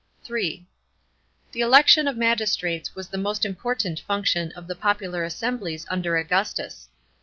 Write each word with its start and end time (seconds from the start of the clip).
(3) 0.23 0.65
The 1.51 1.59
election 1.61 2.07
of 2.07 2.17
magistrates 2.17 2.95
was 2.95 3.07
the 3.09 3.19
most 3.19 3.45
important 3.45 3.99
function 3.99 4.51
of 4.53 4.65
the 4.65 4.73
popular 4.73 5.23
assemblies 5.23 5.85
under 5.91 6.17
Augustus. 6.17 6.89